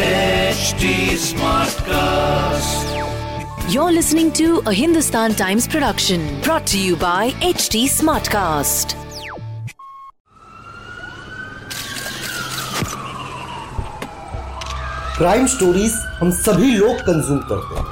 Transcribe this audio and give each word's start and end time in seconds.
HD 0.00 0.84
Smartcast. 1.22 2.84
You're 3.70 3.92
listening 3.92 4.32
to 4.32 4.62
a 4.66 4.72
Hindustan 4.72 5.34
Times 5.34 5.68
production 5.68 6.40
brought 6.40 6.66
to 6.68 6.78
you 6.78 6.96
by 6.96 7.32
HT 7.48 7.82
Smartcast. 7.96 8.94
Crime 15.18 15.46
stories 15.46 15.94
हम 16.20 16.30
सभी 16.38 16.70
लोग 16.76 17.00
consume 17.08 17.38
करते 17.50 17.80
हैं 17.80 17.86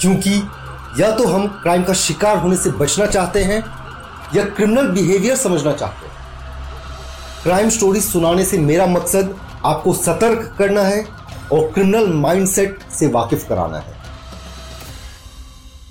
क्योंकि 0.00 0.34
या 1.02 1.10
तो 1.16 1.26
हम 1.28 1.46
क्राइम 1.62 1.84
का 1.84 1.92
शिकार 2.00 2.36
होने 2.42 2.56
से 2.64 2.70
बचना 2.82 3.06
चाहते 3.16 3.44
हैं 3.52 3.62
या 4.36 4.44
क्रिमिनल 4.58 4.90
बिहेवियर 4.98 5.36
समझना 5.44 5.72
चाहते 5.72 6.06
हैं 6.06 6.12
क्राइम 7.42 7.68
स्टोरीज 7.78 8.04
सुनाने 8.10 8.44
से 8.44 8.58
मेरा 8.66 8.86
मकसद 8.96 9.34
आपको 9.64 9.92
सतर्क 9.94 10.54
करना 10.58 10.82
है 10.82 11.04
और 11.52 11.70
क्रिमिनल 11.72 12.12
माइंडसेट 12.12 12.78
से 12.98 13.06
वाकिफ 13.06 13.48
कराना 13.48 13.78
है। 13.78 13.94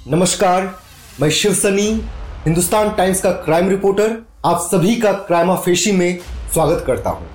नमस्कार, 0.07 0.79
मैं 1.21 1.29
शिव 1.29 1.53
सनी, 1.53 2.01
हिंदुस्तान 2.45 2.89
टाइम्स 2.89 3.21
का 3.21 3.31
क्राइम 3.31 3.69
रिपोर्टर 3.69 4.25
आप 4.45 4.57
सभी 4.71 4.95
का 4.95 5.11
क्राइमा 5.11 5.55
फेशी 5.55 5.91
में 5.91 6.19
स्वागत 6.53 6.83
करता 6.87 7.09
हूँ। 7.09 7.27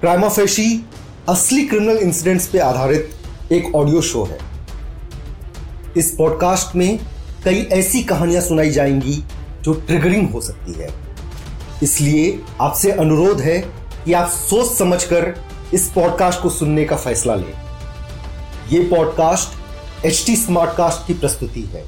क्राइमा 0.00 0.28
फेशी 0.28 0.84
असली 1.28 1.66
क्रिमिनल 1.66 1.96
इंसिडेंट्स 1.96 2.46
पे 2.46 2.58
आधारित 2.58 3.10
एक 3.52 3.74
ऑडियो 3.74 4.00
शो 4.02 4.24
है। 4.24 4.38
इस 5.96 6.14
पॉडकास्ट 6.18 6.76
में 6.76 6.98
कई 7.44 7.62
ऐसी 7.62 8.02
कहानियाँ 8.02 8.42
सुनाई 8.42 8.70
जाएँगी 8.70 9.24
जो 9.62 9.72
ट्रिगरिंग 9.72 10.30
हो 10.30 10.40
सकती 10.40 10.72
है। 10.72 10.88
इसलिए 11.82 12.42
आपसे 12.60 12.90
अनुरोध 12.90 13.40
है 13.40 13.77
कि 14.04 14.12
आप 14.12 14.28
सोच 14.30 14.72
समझकर 14.72 15.34
इस 15.74 15.90
पॉडकास्ट 15.94 16.40
को 16.40 16.50
सुनने 16.50 16.84
का 16.84 16.96
फैसला 16.96 17.34
लें। 17.34 17.52
यह 18.72 18.88
पॉडकास्ट 18.90 20.06
एच 20.06 20.22
टी 20.26 20.36
स्मार्टकास्ट 20.36 21.06
की 21.06 21.14
प्रस्तुति 21.14 21.62
है, 21.62 21.84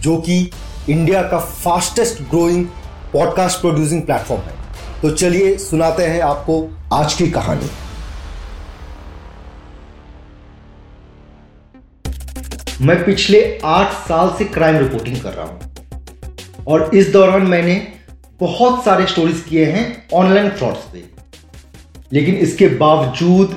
जो 0.00 0.16
कि 0.16 0.50
इंडिया 0.90 1.22
का 1.22 1.38
fastest 1.38 2.22
growing 2.22 2.66
podcast 3.12 3.60
producing 3.60 4.02
platform 4.02 4.42
है। 4.42 4.54
तो 5.02 5.10
चलिए 5.10 5.56
सुनाते 5.58 6.06
हैं 6.06 6.20
आपको 6.20 6.68
आज 6.92 7.14
की 7.14 7.30
कहानी। 7.30 7.70
मैं 12.80 13.04
पिछले 13.04 13.38
आठ 13.64 13.92
साल 14.08 14.34
से 14.38 14.44
क्राइम 14.44 14.78
रिपोर्टिंग 14.78 15.20
कर 15.20 15.32
रहा 15.32 15.46
हूँ 15.46 16.64
और 16.68 16.90
इस 16.94 17.08
दौरान 17.12 17.42
मैंने 17.42 17.74
बहुत 18.40 18.84
सारे 18.84 19.06
स्टोरीज 19.06 19.44
किए 19.48 19.64
हैं 19.64 19.86
ऑनलाइन 20.14 20.50
फ्रॉड्स 20.50 20.78
पे। 20.92 21.04
लेकिन 22.12 22.34
इसके 22.34 22.68
बावजूद, 22.68 23.56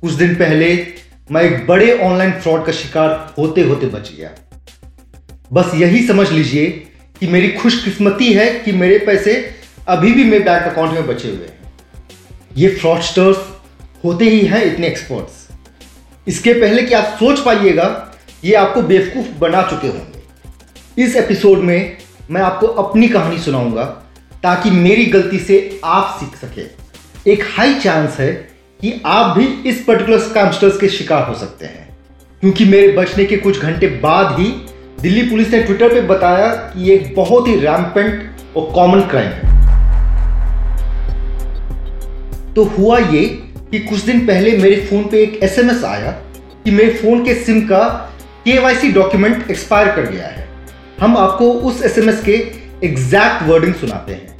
कुछ 0.00 0.12
दिन 0.12 0.34
पहले, 0.34 0.86
मैं 1.30 1.42
एक 1.42 1.66
बड़े 1.66 1.98
ऑनलाइन 1.98 2.32
फ्रॉड 2.32 2.64
का 2.66 2.72
शिकार 2.72 3.34
होते 3.38 3.60
होते 3.60 3.86
बच 3.86 4.12
गया। 4.12 4.30
बस 5.52 5.72
यही 5.74 6.06
समझ 6.06 6.30
लीजिए 6.30 6.66
कि 7.20 7.26
मेरी 7.26 7.48
खुशकिस्मती 7.50 8.32
है 8.32 8.50
कि 8.60 8.72
मेरे 8.72 8.98
पैसे 8.98 9.34
अभी 9.88 10.12
भी 10.12 10.24
मेरे 10.24 10.44
बैंक 10.44 10.64
अकाउंट 10.64 10.92
में 10.92 11.06
बचे 11.06 11.28
हुए 11.28 11.46
हैं। 11.46 11.72
ये 12.56 12.68
फ्रॉडस्टर्स 12.68 13.36
होते 14.04 14.24
ही 14.24 14.40
हैं 14.40 14.64
इतने 14.64 14.86
एक्सपर्ट्स 14.86 15.46
इसके 16.26 16.52
पहले 16.52 16.82
कि 16.82 16.94
आप 16.94 17.16
सोच 17.18 17.40
पाइएगा, 17.40 18.14
ये 18.44 18.54
आपको 18.54 18.82
बेवकूफ़ 18.82 19.28
बना 19.38 19.62
चुके 19.62 19.88
होंगे। 19.88 21.04
इस 21.04 21.16
एपिसोड 21.16 21.58
में 21.58 21.96
मैं 22.30 22.40
आपको 22.40 22.66
अपनी 22.66 23.08
कहानी 23.08 23.38
सुनाऊँगा, 23.38 23.84
ताकि 24.42 24.70
मेरी 24.70 25.06
गलती 25.06 25.38
से 25.38 25.80
आप 25.84 26.18
सीख 26.20 26.36
सके। 26.38 26.62
एक 27.28 27.44
हाई 27.56 27.74
चांस 27.74 28.16
है 28.20 28.32
कि 28.80 29.02
आप 29.06 29.38
भी 29.38 29.44
इस 29.44 29.84
पर्टिकुलर 29.84 30.18
स्कैमस्टर्स 30.18 30.78
के 30.78 30.88
शिकार 30.88 31.28
हो 31.28 31.34
सकते 31.34 31.66
हैं। 31.66 31.96
क्योंकि 32.40 32.64
मेरे 32.64 32.88
बचने 32.88 33.24
के 33.24 33.36
कुछ 33.36 33.60
घंटे 33.60 33.86
बाद 33.86 34.38
ही 34.38 34.44
दिल्ली 35.00 35.22
पुलिस 35.22 35.50
ने 35.50 35.62
ट्विटर 35.62 35.88
पे 35.88 36.00
बताया 36.00 36.48
कि 36.48 36.84
ये 36.84 36.94
एक 36.94 37.14
बहुत 37.16 37.48
ही 37.48 37.56
रैम्पेंट 37.56 38.36
और 38.56 38.72
कॉमन 38.74 39.00
क्राइम 39.00 39.28
है। 39.28 39.48
तो 42.54 42.64
हुआ 42.64 42.98
ये 42.98 43.24
कि 43.70 43.78
कुछ 43.78 44.00
दिन 44.00 44.26
पहले 44.26 44.56
मेरे 44.58 44.76
फ़ोन 44.76 45.04
पे 45.04 45.22
एक 45.22 45.40
एसएमएस 45.42 45.84
आया 45.84 46.10
कि 46.64 46.70
मेरे 46.70 46.90
फ़ोन 46.90 47.24
के 47.24 47.34
सिम 47.34 47.60
का 47.60 47.88
केवाईसी 48.44 48.92
डॉक्यूमेंट 48.92 49.50
एक्सपायर 49.50 49.88
कर 49.88 50.02
गया 50.02 50.26
है। 50.26 50.48
हम 51.00 51.16
आपको 51.16 51.52
उस 51.52 51.82
एसएमएस 51.82 52.22
के 52.24 52.52
एग्जैक्ट 52.84 53.48
वर्डिंग 53.48 53.74
सुनाते 53.74 54.12
हैं। 54.12 54.38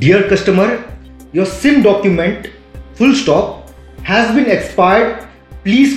Dear 0.00 0.28
customer 0.28 0.91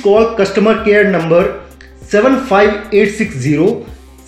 call 0.03 0.35
customer 0.40 0.73
care 0.73 1.07
number 1.07 1.68
seven 2.12 2.35
five 2.40 2.90
eight 2.94 3.12
six 3.12 3.38
zero 3.38 3.68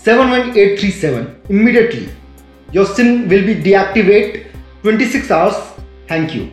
seven 0.06 0.29
one 0.29 0.53
eight 0.57 0.79
three 0.79 0.91
seven 0.91 1.28
immediately 1.51 2.07
your 2.75 2.85
SIM 2.85 3.23
will 3.23 3.45
be 3.45 3.53
deactivate 3.53 4.51
twenty 4.81 5.06
six 5.06 5.31
hours 5.31 5.56
thank 6.12 6.35
you 6.35 6.45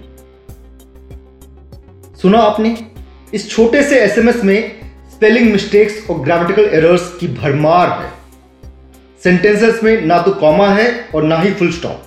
सुना 2.23 2.39
आपने? 2.39 2.77
इस 3.35 3.51
छोटे 3.51 3.83
से 3.83 4.01
एसएमएस 4.01 4.45
में 4.45 4.73
spelling 5.11 5.53
mistakes 5.53 6.11
और 6.11 6.21
grammatical 6.21 6.65
errors 6.65 7.17
की 7.21 7.29
भरमार 7.29 7.91
है। 7.91 8.13
सेंटेंसेस 9.25 9.81
में 9.85 10.07
ना 10.07 10.19
तो 10.23 10.31
कॉमा 10.31 10.69
है 10.69 11.09
और 11.15 11.23
ना 11.23 11.37
ही 11.37 11.51
फुल 11.55 11.73
स्टॉप 11.73 12.05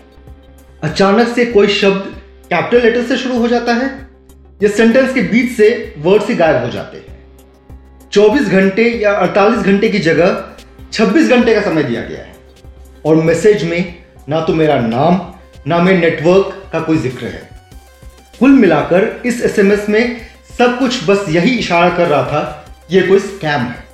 अचानक 0.84 1.28
से 1.28 1.46
कोई 1.46 1.68
शब्द 1.68 2.17
कैपिटल 2.52 2.84
लेटर 2.84 3.04
से 3.04 3.18
शुरू 3.18 3.38
हो 3.38 3.48
जाता 3.48 3.74
है, 3.74 3.88
या 4.64 4.70
सेंटेंस 4.70 5.14
के 5.14 5.22
बीच 5.22 5.52
से 5.52 5.94
वर्ड 5.98 6.24
से 6.24 6.36
गायब 6.36 6.64
हो 6.64 6.70
जाते 6.70 6.98
हैं। 6.98 8.10
24 8.12 8.48
घंटे 8.50 8.84
या 8.84 9.14
48 9.14 9.60
घंटे 9.60 9.90
की 9.90 10.00
जगह 10.00 10.44
26 10.94 11.30
घंटे 11.30 11.56
का 11.56 11.62
समय 11.62 11.84
दिया 11.84 12.02
गया 12.02 12.20
है। 12.20 12.36
और 13.06 13.16
मैसेज 13.16 13.64
में 13.64 13.96
ना 14.30 14.42
तो 14.42 14.54
मेरा 14.54 14.80
नाम, 14.80 15.20
ना 15.68 15.78
मेरे 15.78 15.98
नेटवर्क 15.98 16.70
का 16.74 16.80
कोई 16.80 16.98
ज़िक्र 16.98 17.26
है। 17.26 17.50
कुल 18.40 18.52
मिलाकर 18.52 19.22
इस 19.26 19.42
एसएमएस 19.42 19.90
में 19.90 20.22
सब 20.58 20.80
कुछ 20.80 21.10
बस 21.10 21.26
यही 21.30 21.58
इशारा 21.58 21.90
कर 21.90 22.08
रहा 22.08 22.24
था, 22.24 22.66
ये 22.92 23.02
कोई 23.02 23.20
स्कैम 23.20 23.62
है। 23.62 23.86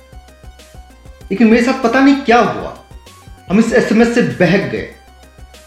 लेकिन 1.30 1.48
मेरे 1.48 1.62
साथ 1.62 1.82
पता 1.82 2.00
नहीं 2.00 2.16
क्या 2.16 2.38
हुआ। 2.38 2.76
हम 3.48 3.58
इस 3.58 3.72
एसएमएस 3.72 4.14
से 4.14 4.22
बहक 4.22 4.70
गए। 4.70 4.88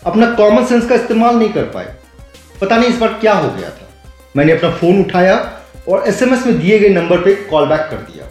अपना 0.06 0.32
कॉमन 0.32 0.66
सेंस 0.66 0.88
का 0.88 0.96
इस्तेमाल 0.96 1.36
नहीं 1.36 1.50
कर 1.50 1.64
पाए। 1.64 1.96
पता 2.62 2.78
नहीं 2.78 2.90
इस 2.90 2.98
बार 2.98 3.14
क्या 3.14 3.34
हो 3.34 3.50
गया 3.50 3.70
था। 3.70 3.88
मैंने 4.36 4.52
अपना 4.52 4.70
फ़ोन 4.72 5.00
उठाया 5.02 5.36
और 5.90 6.04
एसएमएस 6.08 6.46
में 6.46 6.60
दिए 6.60 6.80
गए 6.80 6.90
नंबर 6.90 7.18
पे 7.18 7.34
कॉल 7.46 7.68
बैक 7.68 7.88
कर 7.92 7.98
दिया। 8.04 8.26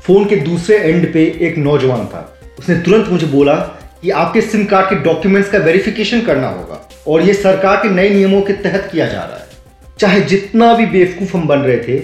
फ़ोन 0.00 0.24
के 0.24 0.36
दूसरे 0.36 0.76
एंड 0.78 1.12
पे 1.12 1.24
एक 1.40 1.58
नौजवान 1.58 2.06
था। 2.06 2.28
उसने 2.58 2.76
तुरंत 2.76 3.08
मुझे 3.08 3.26
बोला 3.26 3.54
कि 4.02 4.10
आपके 4.10 4.40
सिम 4.40 4.64
कार्ड 4.64 4.88
के 4.88 4.96
डॉक्यूमेंट्स 5.02 5.50
का 5.50 5.58
वेरिफिकेशन 5.58 6.20
करना 6.20 6.48
होगा 6.48 6.80
और 7.08 7.22
ये 7.22 7.34
सरकार 7.34 7.76
के 7.76 7.88
नए 7.88 8.08
नियमों 8.08 8.40
के 8.42 8.52
तहत 8.52 8.88
किया 8.92 9.06
जा 9.06 9.20
रहा 9.20 9.36
है। 9.36 9.96
चाहे 9.98 10.20
जितना 10.20 10.72
भी 10.74 10.86
बेवकूफ़ 10.86 11.36
हम 11.36 11.46
बन 11.48 11.58
रहे 11.58 11.78
थे, 11.78 11.96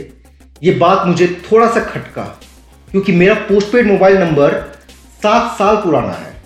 ये 0.62 0.72
बात 0.75 1.06
मुझे 1.06 1.26
थोड़ा 1.53 1.66
सा 1.66 1.80
खटका, 1.80 2.22
क्योंकि 2.88 3.12
मेरा 3.12 3.34
पोस्टपेड 3.48 3.86
मोबाइल 3.86 4.19
नंबर 4.19 4.53
सात 5.22 5.59
साल 5.59 5.76
पुराना 5.76 6.12
है। 6.12 6.36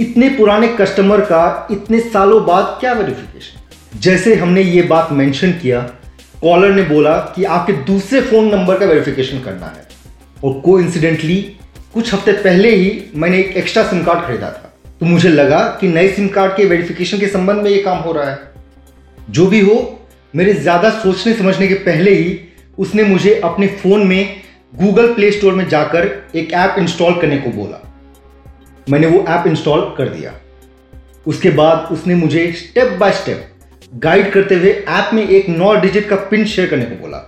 इतने 0.00 0.28
पुराने 0.28 0.68
कस्टमर 0.68 1.20
का 1.22 1.68
इतने 1.70 2.00
सालों 2.02 2.44
बाद 2.46 2.76
क्या 2.80 2.92
वेरिफिकेशन 2.92 3.60
जैसे 3.92 4.34
हमने 4.34 4.62
ये 4.62 4.82
बात 4.82 5.12
मेंशन 5.12 5.52
किया 5.52 5.80
कॉलर 6.42 6.70
ने 6.70 6.82
बोला 6.82 7.16
कि 7.34 7.44
आपके 7.46 7.72
दूसरे 7.84 8.20
फ़ोन 8.20 8.48
नंबर 8.54 8.78
का 8.78 8.86
वेरिफिकेशन 8.86 9.40
करना 9.40 9.66
है। 9.66 9.86
और 10.44 10.60
को 10.60 10.78
कुछ 11.94 12.12
हफ़्ते 12.14 12.32
पहले 12.32 12.74
ही 12.74 13.02
मैंने 13.14 13.38
एक 13.38 13.56
एक्स्ट्रा 13.56 13.82
सिम 13.82 14.02
कार्ड 14.04 14.26
खरीदा 14.26 14.46
था। 14.46 14.72
तो 15.00 15.06
मुझे 15.06 15.28
लगा 15.28 15.60
कि 15.80 15.88
नए 15.88 16.08
सिम 16.08 16.28
कार्ड 16.28 16.56
के 16.56 16.64
वेरिफिकेशन 16.64 17.18
के 17.18 17.26
संबंध 17.26 17.62
में 17.62 17.70
ये 17.70 17.82
काम 17.82 17.98
हो 17.98 18.12
रहा 18.12 18.30
है। 18.30 18.38
जो 19.30 19.46
भी 19.46 19.60
हो, 19.60 19.98
मेरे 20.34 20.54
ज़्यादा 20.54 20.90
सोचने 20.90 21.34
समझने 21.34 21.68
के 21.68 21.74
पहले 21.74 22.14
ही 22.14 22.38
उसने 22.78 23.04
मुझे 23.04 23.34
अपने 23.44 23.66
फ़ोन 23.66 24.06
में 24.06 24.42
गूगल 24.74 25.12
प्ले 25.14 25.30
स्टोर 25.32 25.54
में 25.54 25.68
जाकर 25.68 26.08
एक 26.34 26.52
ऐप 26.52 26.78
इंस्टॉल 26.78 27.20
करने 27.20 27.38
को 27.38 27.50
बोला। 27.52 27.80
मैंने 28.86 29.06
वो 29.06 29.24
ऐप 29.28 29.46
इंस्टॉल 29.46 29.80
कर 29.98 30.08
दिया। 30.08 30.32
उसके 31.26 31.50
बाद 31.50 31.88
उसने 31.92 32.14
मुझे 32.14 32.52
स्टेप 32.52 32.98
बाय 33.00 33.12
स्टेप 33.12 33.48
गाइड 33.92 34.32
करते 34.32 34.54
हुए 34.54 34.70
ऐप 34.88 35.10
में 35.14 35.28
एक 35.28 35.48
नौ 35.48 35.74
डिजिट 35.74 36.08
का 36.08 36.16
पिन 36.16 36.44
शेयर 36.44 36.68
करने 36.68 36.84
को 36.84 36.94
बोला। 36.96 37.18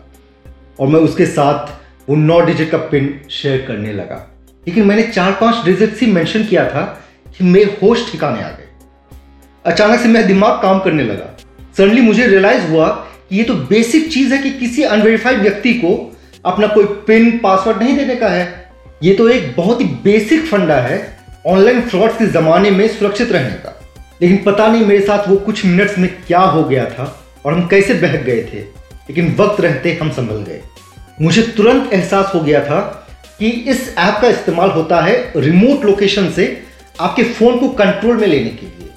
और 0.81 0.89
मैं 0.89 1.01
उसके 1.01 1.27
साथ 1.27 1.67
वो 2.11 2.17
नौ 2.17 2.41
डिजिट 2.41 2.71
का 2.71 2.79
पिन 2.79 3.21
शेयर 3.31 3.65
करने 3.69 3.93
लगा। 3.93 4.17
लेकिन 4.69 4.87
मैंने 4.87 5.03
चार 5.03 5.33
पाँच 5.33 5.65
डिजिट 5.65 5.97
ही 6.01 6.07
मेंशन 6.07 6.45
किया 6.45 6.65
था 6.71 6.83
कि 7.29 7.45
मेरे 7.45 7.79
होश 7.83 8.11
ठिकाने 8.13 8.43
आ 8.43 8.49
गए 8.49 8.69
अचानक 9.65 10.01
से 10.01 10.09
मेरा 10.09 10.27
दिमाग 10.27 10.63
काम 10.63 10.79
करने 10.81 11.05
लगा। 11.05 11.37
सडनली 11.79 12.01
मुझे 12.01 12.27
रियलाइज़ 12.27 12.65
हुआ 12.65 12.89
कि 13.31 13.37
ये 13.37 13.45
तो 13.45 13.55
बेसिक 13.55 14.13
चीज़ 14.13 14.35
है 14.35 14.43
कि 14.43 14.51
किसी 14.51 14.83
अनवेरीफाइड 14.83 15.39
व्यक्ति 15.39 15.75
को 15.75 16.17
अपना 16.45 16.67
कोई 16.67 16.85
पिन 16.85 17.39
पासवर्ड 17.39 17.83
नहीं 17.83 17.97
देने 17.97 18.17
का 18.17 18.29
है। 18.29 18.73
ये 19.03 19.15
तो 19.15 19.29
एक 19.29 19.55
बहुत 19.57 19.81
ही 19.81 19.87
बेसिक 20.05 20.45
फंडा 20.47 20.77
है 20.77 21.19
ऑनलाइन 21.47 21.81
फ्रॉड 21.81 22.11
के 22.11 22.27
जमाने 22.27 22.71
में 22.71 22.89
सुरक्षित 22.89 23.33
रहने 23.33 23.55
का। 23.55 23.74
लेकिन 24.25 24.43
पता 24.45 24.67
नहीं 24.67 24.87
मेरे 24.87 25.07
साथ 25.07 25.29
वो 25.29 25.37
कुछ 25.37 25.65
मिनट्स 25.65 25.99
में 25.99 26.23
क्या 26.27 26.41
हो 26.41 26.65
गया 26.65 26.85
था 26.85 27.25
और 27.45 27.55
हम 27.55 27.67
कैसे 27.69 27.95
बहक 27.95 28.21
गए 28.21 28.43
थे। 28.43 28.59
लेकिन 29.09 29.35
वक्त 29.39 29.61
रहते 29.61 29.99
हम 30.03 30.11
संभल 30.11 30.35
गए। 30.35 30.63
मुझे 31.21 31.43
तुरंत 31.43 31.93
एहसास 31.93 32.33
हो 32.35 32.41
गया 32.41 32.65
था 32.65 33.09
कि 33.39 33.49
इस 33.49 33.95
ऐप 33.99 34.21
का 34.23 34.29
इस्तेमाल 34.29 34.71
होता 34.71 35.01
है 35.01 35.33
रिमोट 35.37 35.85
लोकेशन 35.85 36.31
से 36.31 36.63
आपके 37.01 37.23
फ़ोन 37.23 37.59
को 37.59 37.69
कंट्रोल 37.69 38.17
में 38.17 38.27
लेने 38.27 38.51
के 38.51 38.67
लिए। 38.67 38.91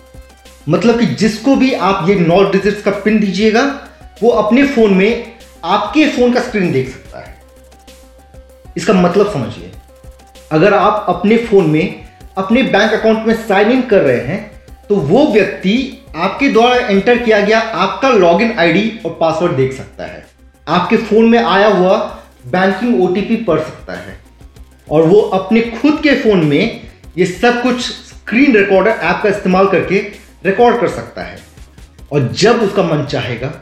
मतलब 0.69 1.00
कि 1.00 1.06
जिसको 1.06 1.56
भी 1.56 1.74
आप 1.74 2.09
ये 2.09 2.15
नौ 2.15 2.44
डिजिट्स 2.44 2.81
का 2.81 2.91
पिन 2.91 3.19
दीजिएगा, 3.19 3.88
वो 4.24 4.29
अपने 4.29 4.68
फ़ोन 4.68 4.94
में 4.94 5.31
आपके 5.63 6.07
फ़ोन 6.07 6.33
का 6.33 6.41
स्क्रीन 6.41 6.71
देख 6.71 6.89
सकता 6.89 7.19
है। 7.19 7.38
इसका 8.77 8.94
मतलब 8.94 9.33
समझिए, 9.33 9.71
अगर 10.51 10.74
आप 10.74 11.06
अपने 11.09 11.38
फ़ोन 11.38 11.69
में 11.69 12.07
अपने 12.38 12.63
बैंक 12.63 12.94
अकाउंट 12.94 13.27
में 13.27 13.35
साइन 13.35 13.71
इन 13.71 13.81
कर 13.81 14.01
रहे 14.01 14.21
हैं 14.21 14.56
तो 14.89 14.95
वो 14.95 15.28
व्यक्ति 15.28 16.06
आपके 16.16 16.50
द्वारा 16.50 16.75
एंटर 16.75 17.18
किया 17.18 17.42
गया 17.42 17.60
आपका 17.60 18.10
लॉगिन 18.10 18.60
आईडी 18.60 19.00
और 19.06 19.18
पासवर्ड 19.19 19.51
देख 19.51 19.74
सकता 19.74 20.04
है। 20.04 20.28
आपके 20.68 20.98
फ़ोन 20.98 21.30
में 21.30 21.39
आया 21.39 21.68
हुआ 21.68 22.19
बैंकिंग 22.48 23.01
ओटीपी 23.01 23.36
पढ़ 23.36 23.60
सकता 23.60 23.94
है। 23.94 24.18
और 24.92 25.04
वो 25.04 25.22
अपने 25.22 25.62
खुद 25.62 26.00
के 26.04 26.16
फ़ोन 26.16 26.45
में 26.45 26.81
ये 27.18 27.25
सब 27.25 27.63
कुछ 27.63 27.81
स्क्रीन 27.81 28.57
रिकॉर्डर 28.57 28.92
ऐप 28.92 29.19
का 29.24 29.30
इस्तेमाल 29.30 29.68
करके 29.68 29.98
रिकॉर्ड 30.45 30.81
कर 30.81 30.88
सकता 30.88 31.22
है। 31.22 31.39
और 32.12 32.28
जब 32.31 32.62
उसका 32.62 32.84
मन 32.84 33.04
चाहेगा, 33.04 33.54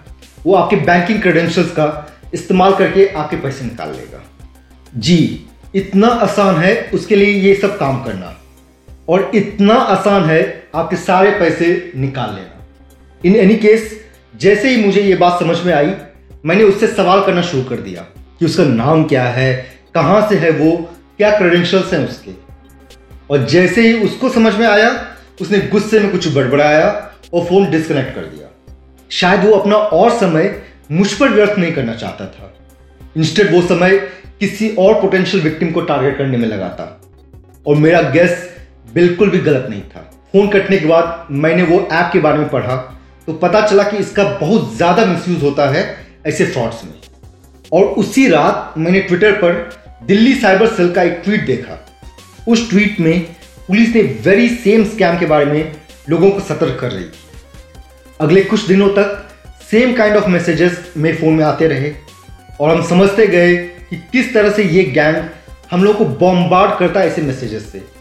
वो 0.45 0.55
आपके 0.55 0.75
बैंकिंग 0.75 1.21
क्रेडेंशियल्स 1.21 1.71
का 1.71 2.11
इस्तेमाल 2.33 2.75
करके 2.75 3.07
आपके 3.07 3.35
पैसे 3.35 3.65
निकाल 3.65 3.89
लेगा। 3.89 4.23
जी, 4.97 5.45
इतना 5.75 6.07
आसान 6.07 6.55
है 6.55 6.89
उसके 6.93 7.15
लिए 7.15 7.29
ये 7.29 7.55
सब 7.55 7.79
काम 7.79 8.03
करना। 8.03 8.37
और 9.09 9.31
इतना 9.35 9.73
आसान 9.73 10.25
है 10.25 10.64
आपके 10.75 10.95
सारे 10.95 11.31
पैसे 11.31 11.91
निकाल 11.95 12.35
लेना। 12.35 12.65
इन 13.25 13.35
एनी 13.35 13.55
केस 13.55 14.05
जैसे 14.35 14.69
ही 14.69 14.85
मुझे 14.85 15.01
ये 15.01 15.15
बात 15.15 15.39
समझ 15.39 15.65
में 15.65 15.73
आई, 15.73 15.93
मैंने 16.45 16.63
उससे 16.63 16.87
सवाल 16.87 17.21
करना 17.25 17.41
शुरू 17.41 17.63
कर 17.63 17.75
दिया 17.75 18.01
कि 18.39 18.45
उसका 18.45 18.63
नाम 18.63 19.03
क्या 19.03 19.23
है, 19.23 19.79
कहाँ 19.95 20.29
से 20.29 20.35
है 20.35 20.49
वो, 20.51 20.89
क्या 21.17 21.37
क्रेडेंशियल्स 21.37 21.93
हैं 21.93 22.07
उसके। 22.07 22.31
और 23.29 23.45
जैसे 23.45 23.81
ही 23.81 23.93
उसको 23.93 24.29
समझ 24.29 24.55
में 24.55 24.67
आया, 24.67 25.15
उसने 25.41 25.59
गुस्से 25.59 25.99
में 25.99 26.11
कुछ 26.11 26.35
बड़बड़ाया 26.35 27.11
और 27.33 27.45
फ़ोन 27.45 27.71
डिस्कनेक्ट 27.71 28.15
कर 28.15 28.21
दिया। 28.21 28.47
शायद 29.11 29.45
वो 29.45 29.51
अपना 29.51 29.75
और 29.75 30.09
समय 30.09 30.61
मुझ 30.91 31.13
पर 31.13 31.29
व्यर्थ 31.29 31.59
नहीं 31.59 31.73
करना 31.73 31.95
चाहता 31.95 32.25
था। 32.25 32.53
इंस्टेड 33.17 33.51
वो 33.53 33.61
समय 33.61 33.97
किसी 34.39 34.75
और 34.79 34.93
पोटेंशियल 34.93 35.43
विक्टिम 35.43 35.71
को 35.71 35.81
टारगेट 35.81 36.17
करने 36.17 36.37
में 36.37 36.47
लगाता। 36.47 37.01
और 37.67 37.75
मेरा 37.75 38.01
गेस 38.01 38.49
बिल्कुल 38.93 39.29
भी 39.29 39.39
गलत 39.39 39.67
नहीं 39.69 39.81
था। 39.81 40.11
फ़ोन 40.35 40.47
कटने 40.49 40.77
के 40.77 40.85
बाद 40.85 41.27
मैंने 41.33 41.63
वो 41.63 41.77
ऐप 41.81 42.09
के 42.13 42.19
बारे 42.19 42.37
में 42.37 42.47
पढ़ा 42.49 42.75
तो 43.27 43.33
पता 43.41 43.59
चला 43.67 43.83
कि 43.83 43.97
इसका 43.97 44.23
बहुत 44.39 44.75
ज़्यादा 44.77 45.05
मिसयूज 45.05 45.43
होता 45.43 45.67
है 45.69 45.83
ऐसे 46.27 46.45
फ्रॉड्स 46.45 46.83
में। 46.83 46.93
और 47.71 47.85
उसी 48.01 48.27
रात 48.29 48.73
मैंने 48.77 49.01
ट्विटर 49.01 49.31
पर 49.33 49.53
दिल्ली 50.07 50.33
साइबर 50.35 50.67
सेल 50.69 50.91
का 50.93 51.03
एक 51.03 51.21
ट्वीट 51.25 51.45
देखा। 51.45 51.77
उस 52.47 52.69
ट्वीट 52.69 52.99
में 52.99 53.21
पुलिस 53.67 53.95
ने 53.95 54.01
वेरी 54.25 54.49
सेम 54.57 54.83
स्कैम 54.85 55.19
के 55.19 55.25
बारे 55.25 55.45
में 55.45 55.71
लोगों 56.09 56.31
को 56.31 56.39
सतर्क 56.41 56.79
कर 56.81 56.91
रही। 56.91 57.05
अगले 58.19 58.43
कुछ 58.43 58.67
दिनों 58.67 58.89
तक 58.95 59.17
सेम 59.71 59.95
काइंड 59.95 60.17
ऑफ़ 60.17 60.29
मैसेजेस 60.29 60.93
मेरे 60.97 61.17
फ़ोन 61.17 61.33
में 61.33 61.45
आते 61.45 61.67
रहे 61.67 61.93
और 62.59 62.75
हम 62.75 62.85
समझते 62.87 63.27
गए 63.29 63.55
कि 63.89 64.03
किस 64.11 64.33
तरह 64.33 64.51
से 64.51 64.63
ये 64.65 64.83
गैंग 64.91 65.23
हम 65.71 65.83
लोग 65.83 65.97
को 65.97 66.05
बॉम्बार्ड 66.19 66.79
करता 66.79 66.99
है 66.99 67.07
ऐसे 67.07 67.21
मैसेजेस 67.23 67.71
से। 67.71 67.94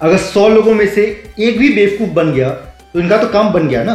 अगर 0.00 0.16
सौ 0.16 0.48
लोगों 0.48 0.74
में 0.74 0.86
से 0.94 1.02
एक 1.38 1.58
भी 1.58 1.68
बेवकूफ़ 1.74 2.10
बन 2.10 2.32
गया 2.32 2.48
तो 2.48 3.00
इनका 3.00 3.16
तो 3.16 3.26
काम 3.28 3.52
बन 3.52 3.66
गया 3.68 3.82
ना। 3.84 3.94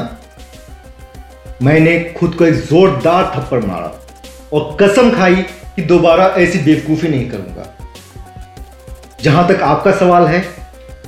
मैंने 1.61 1.99
खुद 2.17 2.35
को 2.35 2.45
एक 2.45 2.55
जोरदार 2.61 3.31
थप्पड़ 3.35 3.63
मारा 3.65 3.91
और 4.53 4.75
कसम 4.81 5.11
खाई 5.11 5.35
कि 5.75 5.81
दोबारा 5.81 6.25
ऐसी 6.37 6.59
बेवकूफ़ी 6.59 7.09
नहीं 7.09 7.29
करूँगा। 7.29 7.69
जहाँ 9.21 9.47
तक 9.47 9.61
आपका 9.61 9.91
सवाल 9.91 10.27
है, 10.27 10.43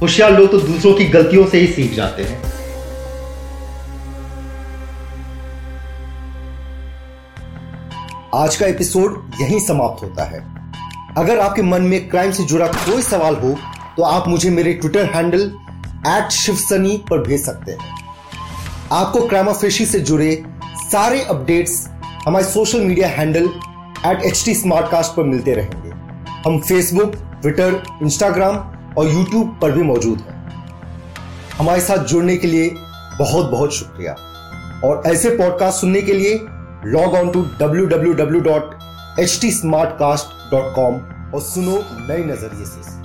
होशियार 0.02 0.32
लोग 0.32 0.52
तो 0.52 0.60
दूसरों 0.62 0.94
की 0.94 1.06
गलतियों 1.10 1.46
से 1.48 1.60
ही 1.60 1.68
सीख 1.68 1.94
जाते 1.94 2.24
हैं। 2.24 2.42
आज 8.36 8.56
का 8.56 8.66
एपिसोड 8.66 9.32
यहीं 9.42 9.60
समाप्त 9.60 10.04
होता 10.04 10.24
है। 10.24 10.44
अगर 11.18 11.40
आपके 11.40 11.62
मन 11.62 11.82
में 11.82 12.08
क्राइम 12.10 12.32
से 12.32 12.44
जुड़ा 12.44 12.68
कोई 12.68 13.02
सवाल 13.02 13.36
हो 13.36 13.58
तो 13.98 14.04
आप 14.04 14.28
मुझे 14.28 14.50
मेरे 14.50 14.74
ट्विटर 14.74 15.06
हैंडल 15.06 15.42
एट 16.08 16.32
शिवसनी 16.32 16.98
पर 17.10 17.22
भेज 17.22 17.46
सकते 17.46 17.72
हैं। 17.72 17.94
आपको 18.92 19.28
क्राइमाफेशी 19.28 19.86
से 19.86 20.00
जुड़े 20.00 20.44
सारे 20.78 21.22
अपडेट्स 21.22 21.88
हमारे 22.26 22.46
social 22.46 22.80
media 22.80 23.08
handle 23.08 23.50
at 24.06 24.22
H 24.22 24.44
T 24.46 24.54
पर 24.66 25.24
मिलते 25.24 25.54
रहेंगे। 25.54 25.90
हम 26.46 26.60
फेसबुक 26.60 27.16
ट्विटर 27.42 27.82
इंस्टाग्राम 28.02 28.56
और 28.98 29.14
यूट्यूब 29.14 29.60
पर 29.62 29.72
भी 29.72 29.84
मौजूद 29.84 30.20
हैं। 30.20 30.34
हमारे 31.58 31.82
साथ 31.82 31.98
जुड़ने 31.98 32.38
के 32.38 32.48
लिए 32.48 32.70
बहुत 33.20 33.50
बहुत 33.52 33.74
शुक्रिया। 33.74 34.16
और 34.84 35.04
ऐसे 35.06 35.30
पॉडकास्ट 35.30 35.82
सुनने 35.82 36.02
के 36.02 36.14
लिए 36.14 36.40
log 36.86 37.14
on 37.14 37.30
to 37.30 37.42
W 37.42 37.86
W 37.86 38.14
W 38.14 38.42
dot 38.42 38.78
H 39.20 39.40
T 39.42 39.52
Smartcast 39.90 40.52
dot 40.52 40.76
com 40.76 40.96
और 41.34 41.42
सुनो 41.42 41.84
नए 42.08 42.24
नज़रिए 42.26 42.66
से। 42.66 43.05